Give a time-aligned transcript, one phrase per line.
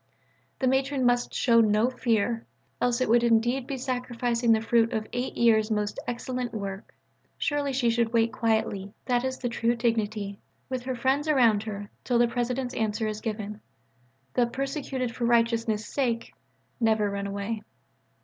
[0.57, 2.47] The Matron must show no fear,
[2.81, 6.95] else it would indeed be sacrificing the fruit of eight years' most excellent work.
[7.37, 11.91] Surely she should wait quietly that is the true dignity with her friends around her
[12.03, 13.61] till the President's answer is given.
[14.33, 16.33] The "persecuted for righteousness' sake"
[16.79, 17.61] never run away.